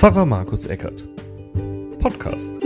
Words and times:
Pfarrer 0.00 0.24
Markus 0.24 0.64
Eckert. 0.64 1.04
Podcast. 1.98 2.58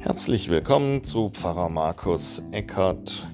Herzlich 0.00 0.50
willkommen 0.50 1.02
zu 1.02 1.30
Pfarrer 1.30 1.70
Markus 1.70 2.42
Eckert. 2.52 3.26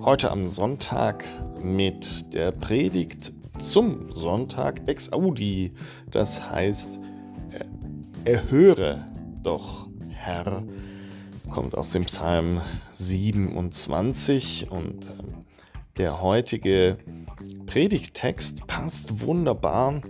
Heute 0.00 0.32
am 0.32 0.48
Sonntag 0.48 1.24
mit 1.62 2.34
der 2.34 2.50
Predigt 2.50 3.32
zum 3.56 4.12
Sonntag 4.12 4.88
ex 4.88 5.12
audi. 5.12 5.72
Das 6.10 6.50
heißt, 6.50 7.00
erhöre 8.24 9.06
doch, 9.44 9.86
Herr, 10.08 10.64
kommt 11.50 11.76
aus 11.76 11.90
dem 11.92 12.04
Psalm 12.04 12.60
27 12.92 14.70
und 14.70 15.06
ähm, 15.06 15.34
der 15.96 16.20
heutige 16.20 16.98
Predigttext 17.66 18.66
passt 18.66 19.20
wunderbar 19.22 20.02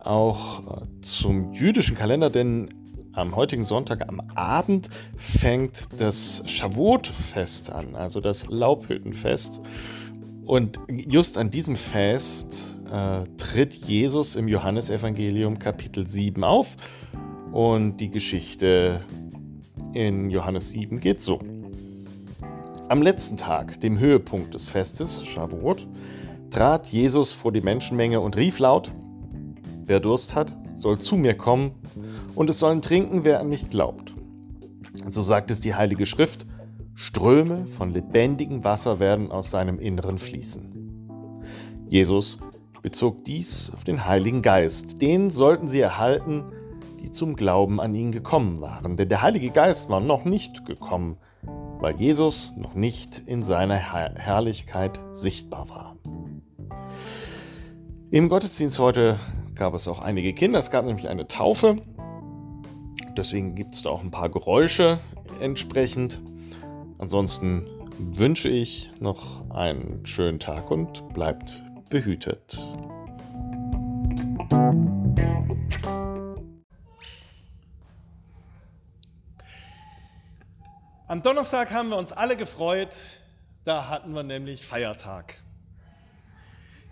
auch 0.00 0.82
äh, 0.82 0.86
zum 1.00 1.52
jüdischen 1.52 1.96
Kalender, 1.96 2.30
denn 2.30 2.68
am 3.12 3.34
heutigen 3.34 3.64
Sonntag 3.64 4.08
am 4.08 4.20
Abend 4.34 4.88
fängt 5.16 5.88
das 5.98 6.42
Shavuot-Fest 6.46 7.72
an, 7.72 7.96
also 7.96 8.20
das 8.20 8.46
Laubhüttenfest. 8.48 9.60
Und 10.44 10.78
just 10.88 11.38
an 11.38 11.50
diesem 11.50 11.76
Fest 11.76 12.76
äh, 12.92 13.24
tritt 13.36 13.74
Jesus 13.74 14.36
im 14.36 14.46
Johannesevangelium 14.46 15.58
Kapitel 15.58 16.06
7 16.06 16.44
auf 16.44 16.76
und 17.52 17.96
die 17.96 18.10
Geschichte 18.10 19.04
in 19.96 20.30
Johannes 20.30 20.70
7 20.70 21.00
geht 21.00 21.22
so. 21.22 21.40
Am 22.88 23.02
letzten 23.02 23.36
Tag, 23.36 23.80
dem 23.80 23.98
Höhepunkt 23.98 24.54
des 24.54 24.68
Festes, 24.68 25.24
Shavuot, 25.24 25.88
trat 26.50 26.88
Jesus 26.88 27.32
vor 27.32 27.50
die 27.50 27.62
Menschenmenge 27.62 28.20
und 28.20 28.36
rief 28.36 28.58
laut, 28.58 28.92
Wer 29.86 30.00
Durst 30.00 30.34
hat, 30.34 30.56
soll 30.74 30.98
zu 30.98 31.16
mir 31.16 31.34
kommen, 31.34 31.72
und 32.34 32.50
es 32.50 32.58
sollen 32.58 32.82
trinken, 32.82 33.24
wer 33.24 33.40
an 33.40 33.48
mich 33.48 33.70
glaubt. 33.70 34.14
So 35.06 35.22
sagt 35.22 35.50
es 35.50 35.60
die 35.60 35.74
Heilige 35.74 36.06
Schrift, 36.06 36.46
Ströme 36.94 37.66
von 37.66 37.92
lebendigem 37.92 38.64
Wasser 38.64 39.00
werden 39.00 39.30
aus 39.30 39.50
seinem 39.50 39.78
Inneren 39.78 40.18
fließen. 40.18 40.72
Jesus 41.88 42.38
bezog 42.82 43.24
dies 43.24 43.70
auf 43.72 43.84
den 43.84 44.06
Heiligen 44.06 44.42
Geist. 44.42 45.00
Den 45.00 45.30
sollten 45.30 45.68
sie 45.68 45.80
erhalten, 45.80 46.44
die 47.06 47.12
zum 47.12 47.36
Glauben 47.36 47.80
an 47.80 47.94
ihn 47.94 48.10
gekommen 48.10 48.60
waren. 48.60 48.96
Denn 48.96 49.08
der 49.08 49.22
Heilige 49.22 49.50
Geist 49.50 49.88
war 49.88 50.00
noch 50.00 50.24
nicht 50.24 50.66
gekommen, 50.66 51.18
weil 51.78 51.94
Jesus 51.96 52.52
noch 52.56 52.74
nicht 52.74 53.18
in 53.18 53.42
seiner 53.42 53.76
Herrlichkeit 53.76 54.98
sichtbar 55.12 55.68
war. 55.68 55.96
Im 58.10 58.28
Gottesdienst 58.28 58.80
heute 58.80 59.20
gab 59.54 59.74
es 59.74 59.86
auch 59.86 60.00
einige 60.00 60.32
Kinder. 60.32 60.58
Es 60.58 60.72
gab 60.72 60.84
nämlich 60.84 61.08
eine 61.08 61.28
Taufe. 61.28 61.76
Deswegen 63.16 63.54
gibt 63.54 63.74
es 63.74 63.82
da 63.82 63.90
auch 63.90 64.02
ein 64.02 64.10
paar 64.10 64.28
Geräusche 64.28 64.98
entsprechend. 65.40 66.20
Ansonsten 66.98 67.66
wünsche 67.98 68.48
ich 68.48 68.90
noch 68.98 69.48
einen 69.50 70.04
schönen 70.04 70.40
Tag 70.40 70.72
und 70.72 71.08
bleibt 71.14 71.62
behütet. 71.88 72.66
Am 81.08 81.22
Donnerstag 81.22 81.70
haben 81.70 81.90
wir 81.90 81.98
uns 81.98 82.10
alle 82.10 82.36
gefreut, 82.36 83.06
da 83.62 83.86
hatten 83.86 84.12
wir 84.12 84.24
nämlich 84.24 84.66
Feiertag. 84.66 85.40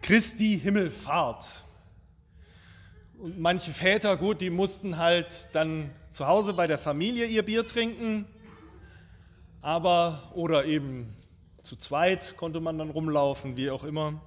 Christi 0.03 0.61
Himmelfahrt. 0.63 1.65
Und 3.19 3.41
manche 3.41 3.73
Väter, 3.73 4.17
gut, 4.17 4.41
die 4.41 4.51
mussten 4.51 4.99
halt 4.99 5.49
dann 5.57 5.91
zu 6.11 6.29
Hause 6.29 6.55
bei 6.55 6.69
der 6.69 6.79
Familie 6.79 7.27
ihr 7.27 7.45
Bier 7.45 7.67
trinken, 7.67 8.25
aber 9.63 10.31
oder 10.35 10.65
eben 10.65 11.13
zu 11.65 11.75
zweit 11.75 12.37
konnte 12.37 12.61
man 12.61 12.79
dann 12.79 12.91
rumlaufen, 12.91 13.57
wie 13.57 13.69
auch 13.69 13.83
immer. 13.83 14.21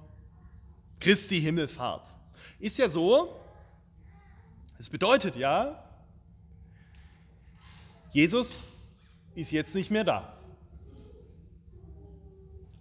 Christi 1.00 1.40
Himmelfahrt. 1.40 2.14
Ist 2.58 2.76
ja 2.76 2.90
so, 2.90 3.40
es 4.78 4.90
bedeutet 4.90 5.36
ja, 5.36 5.82
Jesus 8.12 8.66
ist 9.38 9.52
jetzt 9.52 9.74
nicht 9.76 9.90
mehr 9.90 10.02
da. 10.02 10.36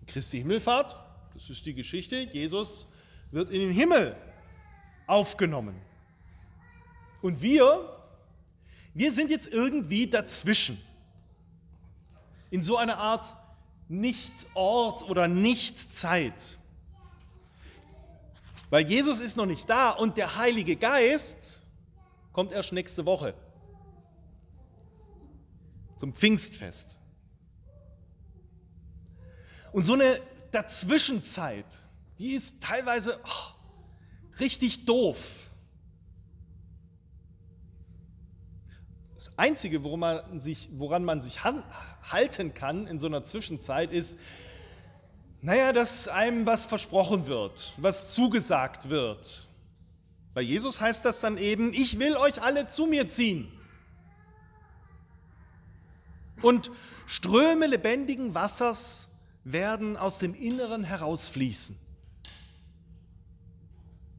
Christi 0.08 0.40
Himmelfahrt, 0.40 0.96
das 1.36 1.52
ist 1.52 1.66
die 1.68 1.76
Geschichte, 1.76 2.16
Jesus 2.16 2.88
wird 3.30 3.52
in 3.52 3.60
den 3.60 3.72
Himmel 3.72 4.16
aufgenommen. 5.06 5.80
Und 7.22 7.42
wir, 7.44 8.02
wir 8.96 9.12
sind 9.12 9.30
jetzt 9.30 9.54
irgendwie 9.54 10.08
dazwischen. 10.08 10.82
In 12.50 12.64
so 12.64 12.78
einer 12.78 12.98
Art 12.98 13.36
Nicht-Ort 13.88 15.04
oder 15.04 15.28
Nicht-Zeit. 15.28 16.58
Weil 18.72 18.88
Jesus 18.88 19.20
ist 19.20 19.38
noch 19.38 19.46
nicht 19.46 19.70
da 19.70 19.92
und 19.92 20.18
der 20.18 20.38
Heilige 20.38 20.76
Geist 20.76 21.62
kommt 22.34 22.52
erst 22.52 22.74
nächste 22.74 23.06
Woche 23.06 23.36
zum 25.98 26.14
Pfingstfest. 26.14 26.98
Und 29.74 29.86
so 29.86 29.94
eine 29.94 30.20
Dazwischenzeit, 30.52 31.66
die 32.20 32.32
ist 32.32 32.64
teilweise 32.64 33.20
oh, 33.24 34.40
richtig 34.40 34.86
doof. 34.86 35.50
Das 39.14 39.38
Einzige, 39.38 39.84
woran 39.84 40.00
man 40.00 40.40
sich, 40.40 40.70
woran 40.74 41.04
man 41.04 41.22
sich 41.22 41.44
halten 41.44 42.54
kann 42.54 42.88
in 42.88 43.00
so 43.00 43.08
einer 43.08 43.24
Zwischenzeit, 43.24 43.92
ist, 43.92 44.20
naja, 45.42 45.74
dass 45.74 46.08
einem 46.08 46.46
was 46.46 46.66
versprochen 46.66 47.28
wird, 47.28 47.74
was 47.78 48.14
zugesagt 48.14 48.90
wird. 48.90 49.48
Bei 50.34 50.42
Jesus 50.42 50.82
heißt 50.82 51.04
das 51.04 51.20
dann 51.20 51.38
eben, 51.38 51.74
ich 51.74 52.00
will 52.00 52.16
euch 52.16 52.42
alle 52.44 52.68
zu 52.68 52.86
mir 52.86 53.08
ziehen 53.08 53.52
und 56.42 56.72
Ströme 57.06 57.68
lebendigen 57.68 58.36
Wassers 58.36 59.10
werden 59.44 59.96
aus 59.96 60.20
dem 60.20 60.36
Inneren 60.36 60.84
herausfließen. 60.84 61.78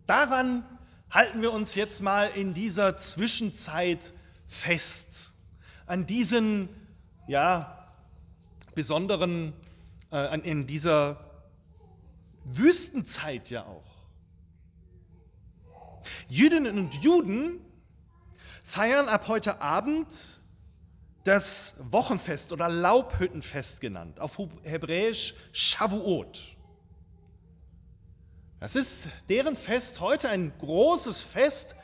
Daran 0.06 0.64
halten 1.10 1.42
wir 1.42 1.52
uns 1.52 1.74
jetzt 1.74 2.02
mal 2.02 2.28
in 2.34 2.54
dieser 2.54 2.96
Zwischenzeit 2.96 4.14
fest. 4.46 5.34
An 5.86 6.06
diesen, 6.06 6.68
ja, 7.26 7.86
besonderen, 8.74 9.52
äh, 10.12 10.40
in 10.40 10.66
dieser 10.66 11.18
Wüstenzeit 12.44 13.50
ja 13.50 13.64
auch. 13.64 13.84
Jüdinnen 16.28 16.78
und 16.78 16.94
Juden 17.02 17.60
feiern 18.62 19.08
ab 19.08 19.28
heute 19.28 19.60
Abend 19.60 20.40
das 21.28 21.76
Wochenfest 21.90 22.52
oder 22.52 22.70
Laubhüttenfest 22.70 23.82
genannt, 23.82 24.18
auf 24.18 24.38
Hebräisch 24.62 25.34
Shavuot. 25.52 26.56
Das 28.60 28.74
ist 28.74 29.10
deren 29.28 29.54
Fest 29.54 30.00
heute 30.00 30.30
ein 30.30 30.52
großes 30.58 31.20
Fest. 31.20 31.76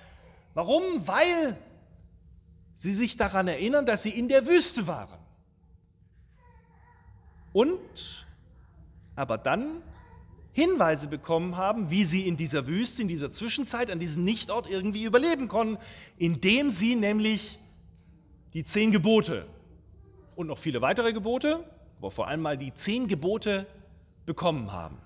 Warum? 0.55 0.83
Weil 1.07 1.59
sie 2.73 2.93
sich 2.93 3.19
daran 3.19 3.47
erinnern, 3.47 3.85
dass 3.85 4.03
sie 4.03 4.19
in 4.19 4.29
der 4.29 4.47
Wüste 4.47 4.87
waren. 4.87 5.19
Und 7.53 8.27
aber 9.15 9.37
dann 9.37 9.83
Hinweise 10.53 11.07
bekommen 11.07 11.59
haben, 11.59 11.91
wie 11.91 12.05
sie 12.05 12.27
in 12.27 12.39
dieser 12.39 12.67
Wüste, 12.67 13.03
in 13.03 13.09
dieser 13.09 13.31
Zwischenzeit, 13.31 13.91
an 13.91 14.01
diesem 14.01 14.25
Nichtort 14.25 14.71
irgendwie 14.71 15.05
überleben 15.05 15.49
konnten, 15.49 15.77
indem 16.17 16.71
sie 16.71 16.97
nämlich 16.97 17.59
die 18.55 18.65
zehn 18.65 18.91
Gebote 18.91 19.47
und 20.37 20.47
noch 20.47 20.59
viele 20.59 20.81
weitere 20.81 21.13
Gebote, 21.13 21.63
aber 21.99 22.11
vor 22.11 22.29
allem 22.29 22.43
mal 22.43 22.57
die 22.57 22.73
zehn 22.73 23.09
Gebote 23.09 23.67
bekommen 24.27 24.73
haben. 24.73 24.99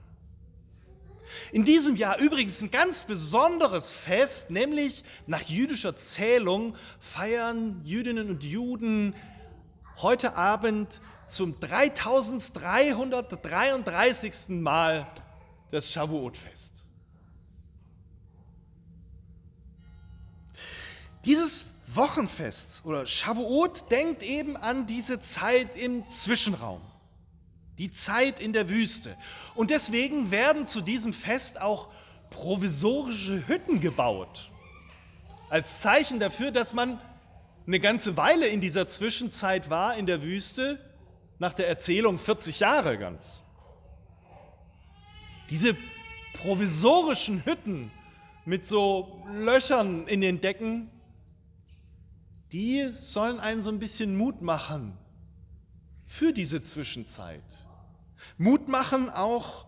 In 1.52 1.64
diesem 1.64 1.96
Jahr 1.96 2.18
übrigens 2.18 2.62
ein 2.62 2.70
ganz 2.70 3.02
besonderes 3.04 3.92
Fest, 3.92 4.50
nämlich 4.50 5.04
nach 5.26 5.42
jüdischer 5.42 5.96
Zählung 5.96 6.74
feiern 7.00 7.80
Jüdinnen 7.84 8.30
und 8.30 8.44
Juden 8.44 9.14
heute 9.98 10.36
Abend 10.36 11.02
zum 11.26 11.60
3333. 11.60 14.60
Mal 14.60 15.06
das 15.70 15.92
Shavuot-Fest. 15.92 16.87
Dieses 21.28 21.66
Wochenfest 21.88 22.86
oder 22.86 23.06
Shavuot 23.06 23.90
denkt 23.90 24.22
eben 24.22 24.56
an 24.56 24.86
diese 24.86 25.20
Zeit 25.20 25.76
im 25.76 26.08
Zwischenraum, 26.08 26.80
die 27.76 27.90
Zeit 27.90 28.40
in 28.40 28.54
der 28.54 28.70
Wüste. 28.70 29.14
Und 29.54 29.68
deswegen 29.68 30.30
werden 30.30 30.66
zu 30.66 30.80
diesem 30.80 31.12
Fest 31.12 31.60
auch 31.60 31.90
provisorische 32.30 33.46
Hütten 33.46 33.78
gebaut, 33.80 34.50
als 35.50 35.82
Zeichen 35.82 36.18
dafür, 36.18 36.50
dass 36.50 36.72
man 36.72 36.98
eine 37.66 37.78
ganze 37.78 38.16
Weile 38.16 38.46
in 38.46 38.62
dieser 38.62 38.86
Zwischenzeit 38.86 39.68
war 39.68 39.98
in 39.98 40.06
der 40.06 40.22
Wüste, 40.22 40.82
nach 41.38 41.52
der 41.52 41.68
Erzählung 41.68 42.16
40 42.16 42.60
Jahre 42.60 42.96
ganz. 42.96 43.42
Diese 45.50 45.76
provisorischen 46.40 47.44
Hütten 47.44 47.90
mit 48.46 48.64
so 48.64 49.22
Löchern 49.28 50.08
in 50.08 50.22
den 50.22 50.40
Decken, 50.40 50.90
die 52.52 52.86
sollen 52.90 53.40
einen 53.40 53.62
so 53.62 53.70
ein 53.70 53.78
bisschen 53.78 54.16
Mut 54.16 54.42
machen 54.42 54.96
für 56.04 56.32
diese 56.32 56.62
Zwischenzeit. 56.62 57.42
Mut 58.38 58.68
machen 58.68 59.10
auch 59.10 59.66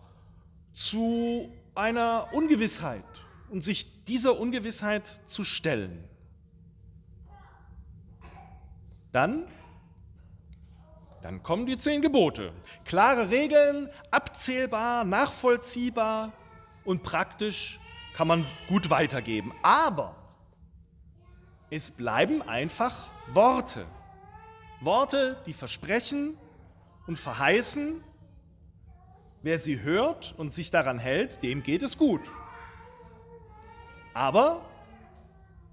zu 0.73 1.51
einer 1.75 2.27
Ungewissheit 2.33 3.03
und 3.49 3.63
sich 3.63 4.03
dieser 4.05 4.39
Ungewissheit 4.39 5.07
zu 5.07 5.43
stellen. 5.43 6.03
Dann, 9.11 9.43
dann 11.21 11.43
kommen 11.43 11.65
die 11.65 11.77
zehn 11.77 12.01
Gebote. 12.01 12.53
Klare 12.85 13.29
Regeln, 13.29 13.89
abzählbar, 14.09 15.03
nachvollziehbar 15.03 16.31
und 16.85 17.03
praktisch 17.03 17.79
kann 18.15 18.27
man 18.27 18.45
gut 18.67 18.89
weitergeben. 18.89 19.51
Aber 19.61 20.15
es 21.71 21.89
bleiben 21.89 22.41
einfach 22.41 23.07
Worte. 23.33 23.85
Worte, 24.81 25.41
die 25.45 25.53
versprechen 25.53 26.37
und 27.07 27.17
verheißen, 27.17 28.03
wer 29.41 29.57
sie 29.57 29.81
hört 29.81 30.35
und 30.37 30.51
sich 30.51 30.69
daran 30.69 30.99
hält, 30.99 31.41
dem 31.43 31.63
geht 31.63 31.81
es 31.81 31.97
gut. 31.97 32.21
Aber 34.13 34.69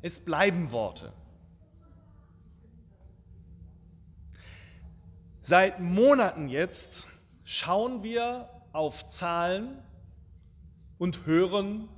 es 0.00 0.21
bleiben 0.21 0.71
Worte. 0.71 1.12
Seit 5.41 5.81
Monaten 5.81 6.49
jetzt 6.49 7.09
schauen 7.43 8.05
wir 8.05 8.49
auf 8.73 9.06
Zahlen 9.09 9.83
und 10.99 11.27
hören 11.27 11.89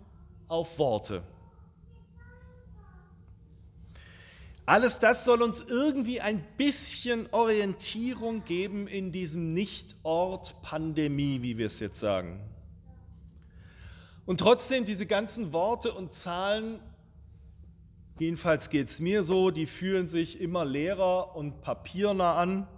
auf 0.49 0.79
Worte. 0.79 1.23
Alles 4.71 5.01
das 5.01 5.25
soll 5.25 5.43
uns 5.43 5.63
irgendwie 5.63 6.21
ein 6.21 6.47
bisschen 6.57 7.27
Orientierung 7.33 8.45
geben 8.45 8.87
in 8.87 9.11
diesem 9.11 9.53
Nicht-Ort 9.53 10.63
Pandemie, 10.63 11.43
wie 11.43 11.59
wir 11.59 11.67
es 11.67 11.81
jetzt 11.81 11.99
sagen. 11.99 12.39
Und 14.27 14.39
trotzdem, 14.39 14.85
diese 14.85 15.07
ganzen 15.07 15.53
Worte 15.53 15.91
und 15.91 16.13
Zahlen, 16.13 16.79
jedenfalls 18.21 18.71
geht 18.71 18.87
es 18.87 19.01
mir 19.01 19.25
so, 19.25 19.51
die 19.51 19.67
fühlen 19.67 20.07
sich 20.07 20.41
immer 20.41 20.65
leerer 20.65 21.35
und 21.35 21.63
papierner 21.63 22.37
an. 22.37 22.69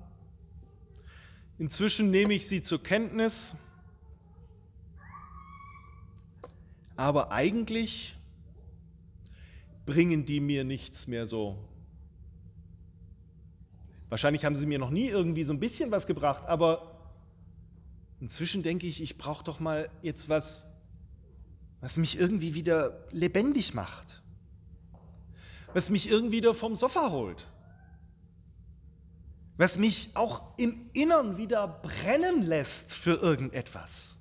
Inzwischen 1.58 2.10
nehme 2.10 2.32
ich 2.32 2.48
sie 2.48 2.62
zur 2.62 2.82
Kenntnis, 2.82 3.54
aber 6.96 7.32
eigentlich 7.32 8.16
bringen 9.84 10.24
die 10.24 10.40
mir 10.40 10.64
nichts 10.64 11.06
mehr 11.06 11.26
so. 11.26 11.68
Wahrscheinlich 14.12 14.44
haben 14.44 14.54
sie 14.54 14.66
mir 14.66 14.78
noch 14.78 14.90
nie 14.90 15.08
irgendwie 15.08 15.44
so 15.44 15.52
ein 15.52 15.58
bisschen 15.58 15.90
was 15.90 16.06
gebracht, 16.06 16.44
aber 16.46 17.00
inzwischen 18.20 18.62
denke 18.62 18.86
ich, 18.86 19.02
ich 19.02 19.16
brauche 19.16 19.42
doch 19.42 19.58
mal 19.58 19.88
jetzt 20.02 20.28
was, 20.28 20.66
was 21.80 21.96
mich 21.96 22.18
irgendwie 22.18 22.54
wieder 22.54 23.06
lebendig 23.10 23.74
macht, 23.74 24.20
was 25.72 25.88
mich 25.88 26.10
irgendwie 26.10 26.36
wieder 26.36 26.54
vom 26.54 26.76
Sofa 26.76 27.10
holt 27.10 27.48
was 29.62 29.76
mich 29.78 30.10
auch 30.14 30.58
im 30.58 30.90
Innern 30.92 31.36
wieder 31.36 31.68
brennen 31.68 32.42
lässt 32.42 32.96
für 32.96 33.12
irgendetwas. 33.12 34.16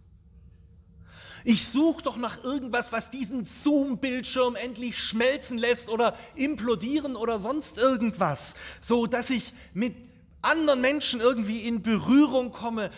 Ich 1.43 1.67
suche 1.67 2.03
doch 2.03 2.17
nach 2.17 2.43
irgendwas, 2.43 2.91
was 2.91 3.09
diesen 3.09 3.43
Zoom-Bildschirm 3.45 4.55
endlich 4.55 4.99
schmelzen 4.99 5.57
lässt 5.57 5.89
oder 5.89 6.15
implodieren 6.35 7.15
oder 7.15 7.39
sonst 7.39 7.77
irgendwas, 7.77 8.55
so 8.79 9.07
dass 9.07 9.29
ich 9.29 9.53
mit 9.73 9.95
anderen 10.41 10.81
Menschen 10.81 11.21
irgendwie 11.21 11.61
in 11.61 11.81
Berührung 11.81 12.51
komme, 12.51 12.89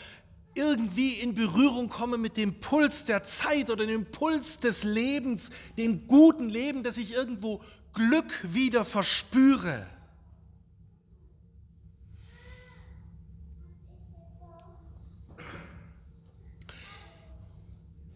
irgendwie 0.56 1.14
in 1.14 1.34
Berührung 1.34 1.90
komme 1.90 2.18
mit 2.18 2.38
dem 2.38 2.60
Puls 2.60 3.06
der 3.06 3.24
Zeit 3.24 3.70
oder 3.70 3.86
dem 3.86 4.06
Puls 4.06 4.60
des 4.60 4.84
Lebens, 4.84 5.50
dem 5.78 6.08
guten 6.08 6.50
Leben, 6.50 6.84
dass 6.84 6.98
ich 6.98 7.14
irgendwo 7.14 7.62
Glück 7.94 8.32
wieder 8.44 8.86
verspüre. 8.86 9.86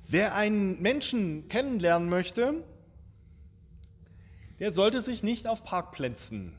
Wer 0.09 0.35
einen 0.35 0.81
Menschen 0.81 1.49
kennenlernen 1.49 2.07
möchte, 2.07 2.63
der 4.59 4.71
sollte 4.71 5.01
sich 5.01 5.21
nicht 5.21 5.47
auf 5.47 5.65
Parkplätzen 5.65 6.53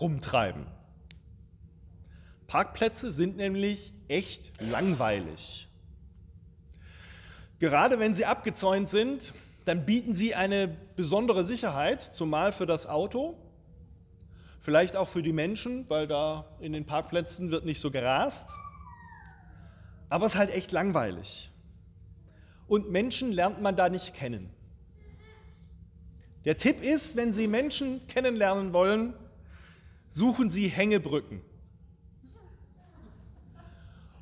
rumtreiben. 0.00 0.66
Parkplätze 2.48 3.12
sind 3.12 3.36
nämlich 3.36 3.92
echt 4.08 4.60
langweilig. 4.60 5.68
Gerade 7.60 8.00
wenn 8.00 8.14
sie 8.14 8.26
abgezäunt 8.26 8.88
sind, 8.88 9.32
dann 9.64 9.86
bieten 9.86 10.14
sie 10.16 10.34
eine 10.34 10.66
besondere 10.66 11.44
Sicherheit, 11.44 12.02
zumal 12.02 12.50
für 12.50 12.66
das 12.66 12.88
Auto, 12.88 13.36
vielleicht 14.58 14.96
auch 14.96 15.08
für 15.08 15.22
die 15.22 15.32
Menschen, 15.32 15.88
weil 15.88 16.08
da 16.08 16.46
in 16.58 16.72
den 16.72 16.84
Parkplätzen 16.84 17.52
wird 17.52 17.64
nicht 17.64 17.78
so 17.78 17.92
gerast. 17.92 18.50
Aber 20.08 20.26
es 20.26 20.32
ist 20.32 20.38
halt 20.38 20.50
echt 20.50 20.72
langweilig 20.72 21.52
und 22.68 22.90
Menschen 22.90 23.32
lernt 23.32 23.60
man 23.60 23.74
da 23.74 23.88
nicht 23.88 24.14
kennen. 24.14 24.50
Der 26.44 26.56
Tipp 26.56 26.82
ist, 26.82 27.16
wenn 27.16 27.32
Sie 27.32 27.48
Menschen 27.48 28.06
kennenlernen 28.06 28.72
wollen, 28.72 29.14
suchen 30.08 30.48
Sie 30.48 30.68
Hängebrücken. 30.68 31.42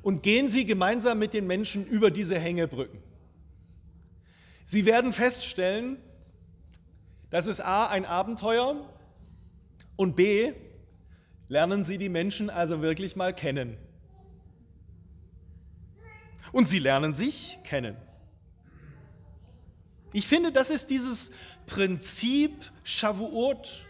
Und 0.01 0.23
gehen 0.23 0.49
Sie 0.49 0.65
gemeinsam 0.65 1.19
mit 1.19 1.33
den 1.33 1.47
Menschen 1.47 1.85
über 1.85 2.09
diese 2.09 2.39
Hängebrücken. 2.39 3.03
Sie 4.63 4.85
werden 4.85 5.11
feststellen, 5.11 5.97
das 7.29 7.47
ist 7.47 7.59
A 7.61 7.87
ein 7.87 8.05
Abenteuer 8.05 8.75
und 9.97 10.15
B 10.15 10.53
lernen 11.49 11.83
Sie 11.83 11.97
die 11.97 12.09
Menschen 12.09 12.49
also 12.49 12.81
wirklich 12.81 13.15
mal 13.15 13.33
kennen. 13.33 13.77
Und 16.53 16.69
Sie 16.69 16.79
lernen 16.79 17.13
sich 17.13 17.59
kennen. 17.63 17.97
Ich 20.13 20.27
finde, 20.27 20.51
das 20.51 20.69
ist 20.69 20.89
dieses 20.89 21.31
Prinzip 21.65 22.71
Shavuot, 22.83 23.85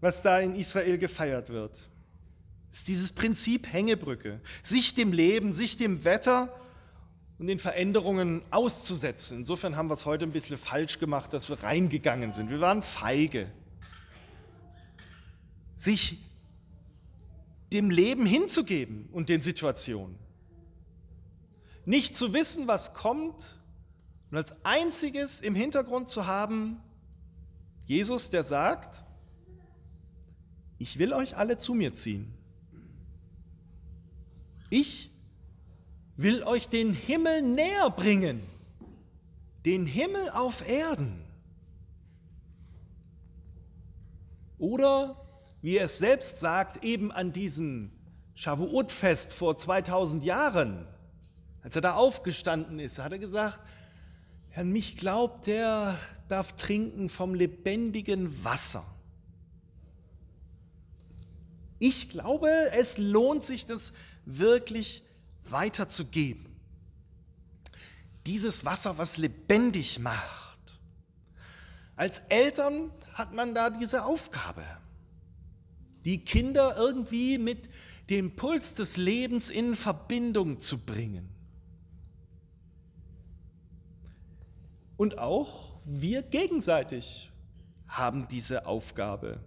was 0.00 0.22
da 0.22 0.40
in 0.40 0.54
Israel 0.54 0.98
gefeiert 0.98 1.50
wird. 1.50 1.80
Das 2.68 2.78
ist 2.78 2.88
dieses 2.88 3.12
Prinzip 3.12 3.72
Hängebrücke, 3.72 4.40
sich 4.62 4.94
dem 4.94 5.12
Leben, 5.12 5.52
sich 5.52 5.76
dem 5.76 6.04
Wetter 6.04 6.54
und 7.38 7.48
den 7.48 7.58
Veränderungen 7.58 8.42
auszusetzen. 8.50 9.38
Insofern 9.38 9.76
haben 9.76 9.88
wir 9.88 9.94
es 9.94 10.06
heute 10.06 10.24
ein 10.24 10.32
bisschen 10.32 10.58
falsch 10.58 10.98
gemacht, 10.98 11.32
dass 11.32 11.48
wir 11.48 11.62
reingegangen 11.62 12.32
sind. 12.32 12.50
Wir 12.50 12.60
waren 12.60 12.82
feige. 12.82 13.50
Sich 15.74 16.18
dem 17.72 17.90
Leben 17.90 18.24
hinzugeben 18.24 19.08
und 19.12 19.28
den 19.28 19.40
Situationen. 19.40 20.16
Nicht 21.84 22.14
zu 22.14 22.32
wissen, 22.32 22.66
was 22.66 22.94
kommt, 22.94 23.58
und 24.30 24.36
als 24.36 24.64
einziges 24.64 25.40
im 25.40 25.54
Hintergrund 25.54 26.08
zu 26.08 26.26
haben, 26.26 26.80
Jesus, 27.86 28.30
der 28.30 28.42
sagt, 28.42 29.02
ich 30.78 30.98
will 30.98 31.12
euch 31.12 31.36
alle 31.36 31.56
zu 31.58 31.74
mir 31.74 31.94
ziehen. 31.94 32.32
Ich 34.70 35.10
will 36.16 36.42
euch 36.42 36.68
den 36.68 36.92
Himmel 36.92 37.42
näher 37.42 37.90
bringen, 37.90 38.42
den 39.64 39.86
Himmel 39.86 40.30
auf 40.30 40.68
Erden. 40.68 41.22
Oder, 44.58 45.14
wie 45.62 45.76
er 45.76 45.84
es 45.84 45.98
selbst 45.98 46.40
sagt, 46.40 46.84
eben 46.84 47.12
an 47.12 47.32
diesem 47.32 47.92
Shavuot-Fest 48.34 49.32
vor 49.32 49.56
2000 49.56 50.24
Jahren, 50.24 50.86
als 51.62 51.76
er 51.76 51.82
da 51.82 51.94
aufgestanden 51.94 52.78
ist, 52.78 52.98
hat 52.98 53.12
er 53.12 53.18
gesagt, 53.18 53.60
Wer 54.56 54.62
an 54.62 54.72
mich 54.72 54.96
glaubt, 54.96 55.48
der 55.48 55.98
darf 56.28 56.54
trinken 56.54 57.10
vom 57.10 57.34
lebendigen 57.34 58.42
Wasser. 58.42 58.86
Ich 61.78 62.08
glaube, 62.08 62.48
es 62.72 62.96
lohnt 62.96 63.44
sich, 63.44 63.66
das 63.66 63.92
wirklich 64.24 65.02
weiterzugeben. 65.44 66.46
Dieses 68.24 68.64
Wasser, 68.64 68.96
was 68.96 69.18
lebendig 69.18 69.98
macht. 69.98 70.78
Als 71.94 72.20
Eltern 72.30 72.90
hat 73.12 73.34
man 73.34 73.54
da 73.54 73.68
diese 73.68 74.06
Aufgabe, 74.06 74.64
die 76.06 76.24
Kinder 76.24 76.78
irgendwie 76.78 77.36
mit 77.36 77.68
dem 78.08 78.36
Puls 78.36 78.72
des 78.72 78.96
Lebens 78.96 79.50
in 79.50 79.76
Verbindung 79.76 80.58
zu 80.60 80.78
bringen. 80.86 81.35
Und 84.96 85.18
auch 85.18 85.74
wir 85.84 86.22
gegenseitig 86.22 87.30
haben 87.86 88.28
diese 88.28 88.66
Aufgabe, 88.66 89.38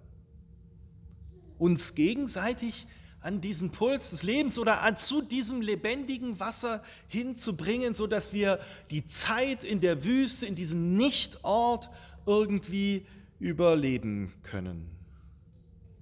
uns 1.58 1.96
gegenseitig 1.96 2.88
an 3.22 3.42
diesen 3.42 3.72
Puls 3.72 4.12
des 4.12 4.24
Lebens 4.24 4.58
oder 4.58 4.82
an, 4.82 4.96
zu 4.96 5.22
diesem 5.22 5.62
lebendigen 5.62 6.40
Wasser 6.40 6.82
hinzubringen, 7.08 7.94
so 7.94 8.08
dass 8.08 8.32
wir 8.32 8.60
die 8.92 9.06
Zeit 9.06 9.64
in 9.64 9.82
der 9.82 10.06
Wüste, 10.06 10.46
in 10.46 10.56
diesem 10.56 10.96
Nichtort 10.96 11.90
irgendwie 12.26 13.06
überleben 13.40 14.34
können. 14.44 14.90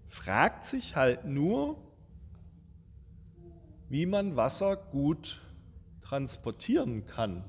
Fragt 0.08 0.66
sich 0.66 0.96
halt 0.96 1.26
nur, 1.26 1.82
wie 3.90 4.06
man 4.06 4.36
Wasser 4.36 4.76
gut 4.76 5.42
transportieren 6.02 7.06
kann. 7.06 7.44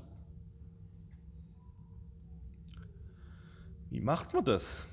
Wie 3.89 4.01
macht 4.01 4.33
man 4.33 4.45
das? 4.45 4.87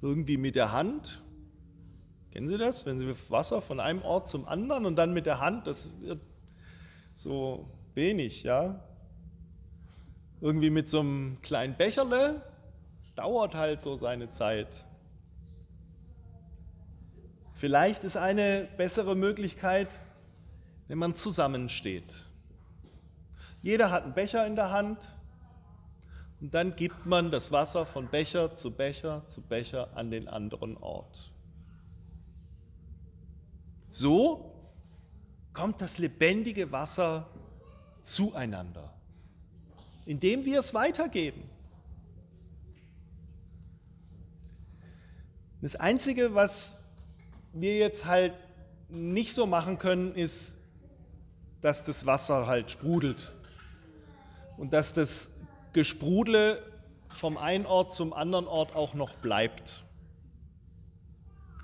Irgendwie 0.00 0.36
mit 0.36 0.54
der 0.54 0.72
Hand? 0.72 1.22
Kennen 2.32 2.48
Sie 2.48 2.58
das? 2.58 2.86
Wenn 2.86 2.98
Sie 2.98 3.14
Wasser 3.30 3.60
von 3.60 3.80
einem 3.80 4.02
Ort 4.02 4.28
zum 4.28 4.46
anderen 4.46 4.86
und 4.86 4.96
dann 4.96 5.12
mit 5.12 5.26
der 5.26 5.40
Hand, 5.40 5.66
das 5.66 6.00
wird 6.00 6.20
so 7.14 7.68
wenig, 7.94 8.42
ja? 8.42 8.80
Irgendwie 10.40 10.70
mit 10.70 10.88
so 10.88 11.00
einem 11.00 11.40
kleinen 11.42 11.76
Becherle, 11.76 12.42
es 13.02 13.14
dauert 13.14 13.54
halt 13.54 13.82
so 13.82 13.96
seine 13.96 14.28
Zeit. 14.28 14.84
Vielleicht 17.54 18.04
ist 18.04 18.16
eine 18.16 18.68
bessere 18.76 19.16
Möglichkeit, 19.16 19.88
wenn 20.86 20.98
man 20.98 21.16
zusammensteht. 21.16 22.26
Jeder 23.62 23.90
hat 23.90 24.04
einen 24.04 24.14
Becher 24.14 24.46
in 24.46 24.54
der 24.54 24.70
Hand 24.70 25.12
und 26.40 26.54
dann 26.54 26.76
gibt 26.76 27.06
man 27.06 27.30
das 27.30 27.50
Wasser 27.50 27.84
von 27.84 28.08
Becher 28.08 28.54
zu 28.54 28.70
Becher 28.70 29.26
zu 29.26 29.40
Becher 29.42 29.96
an 29.96 30.10
den 30.10 30.28
anderen 30.28 30.76
Ort. 30.76 31.32
So 33.88 34.54
kommt 35.52 35.80
das 35.80 35.98
lebendige 35.98 36.70
Wasser 36.70 37.28
zueinander, 38.02 38.94
indem 40.06 40.44
wir 40.44 40.60
es 40.60 40.74
weitergeben. 40.74 41.42
Das 45.60 45.74
Einzige, 45.74 46.34
was 46.34 46.78
wir 47.52 47.76
jetzt 47.78 48.04
halt 48.04 48.32
nicht 48.88 49.34
so 49.34 49.46
machen 49.46 49.78
können, 49.78 50.14
ist, 50.14 50.58
dass 51.60 51.84
das 51.84 52.06
Wasser 52.06 52.46
halt 52.46 52.70
sprudelt 52.70 53.34
und 54.56 54.72
dass 54.72 54.94
das 54.94 55.30
Gesprudle 55.78 56.60
vom 57.08 57.36
einen 57.36 57.64
Ort 57.64 57.92
zum 57.92 58.12
anderen 58.12 58.48
Ort 58.48 58.74
auch 58.74 58.94
noch 58.94 59.14
bleibt. 59.14 59.84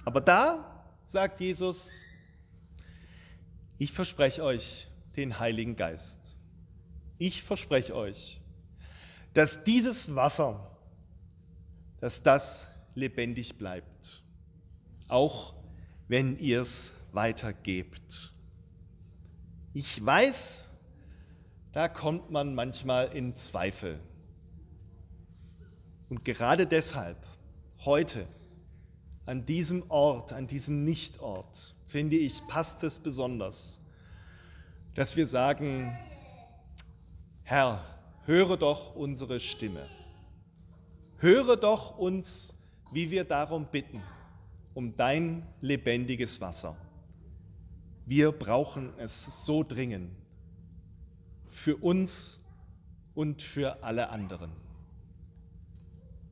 Aber 0.04 0.20
da 0.20 0.86
sagt 1.04 1.40
Jesus, 1.40 1.90
ich 3.76 3.90
verspreche 3.90 4.44
euch 4.44 4.86
den 5.16 5.40
Heiligen 5.40 5.74
Geist. 5.74 6.36
Ich 7.18 7.42
verspreche 7.42 7.96
euch, 7.96 8.40
dass 9.32 9.64
dieses 9.64 10.14
Wasser, 10.14 10.64
dass 11.98 12.22
das 12.22 12.70
lebendig 12.94 13.58
bleibt, 13.58 14.22
auch 15.08 15.54
wenn 16.06 16.36
ihr 16.36 16.60
es 16.60 16.92
weitergebt. 17.10 18.32
Ich 19.72 20.06
weiß, 20.06 20.70
da 21.74 21.88
kommt 21.88 22.30
man 22.30 22.54
manchmal 22.54 23.08
in 23.08 23.34
Zweifel. 23.34 23.98
Und 26.08 26.24
gerade 26.24 26.68
deshalb, 26.68 27.18
heute, 27.84 28.26
an 29.26 29.44
diesem 29.44 29.90
Ort, 29.90 30.32
an 30.32 30.46
diesem 30.46 30.84
Nichtort, 30.84 31.74
finde 31.84 32.16
ich, 32.16 32.46
passt 32.46 32.84
es 32.84 33.00
besonders, 33.00 33.80
dass 34.94 35.16
wir 35.16 35.26
sagen, 35.26 35.92
Herr, 37.42 37.84
höre 38.24 38.56
doch 38.56 38.94
unsere 38.94 39.40
Stimme. 39.40 39.84
Höre 41.16 41.56
doch 41.56 41.98
uns, 41.98 42.54
wie 42.92 43.10
wir 43.10 43.24
darum 43.24 43.66
bitten 43.66 44.02
um 44.74 44.94
dein 44.96 45.46
lebendiges 45.60 46.40
Wasser. 46.40 46.76
Wir 48.06 48.32
brauchen 48.32 48.92
es 48.98 49.44
so 49.46 49.62
dringend 49.62 50.10
für 51.54 51.76
uns 51.76 52.42
und 53.14 53.40
für 53.40 53.84
alle 53.84 54.10
anderen. 54.10 54.50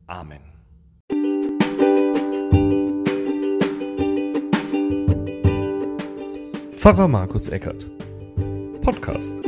Amen. 0.08 0.40
Pfarrer 6.76 7.06
Markus 7.06 7.48
Eckert 7.48 7.86
Podcast 8.80 9.40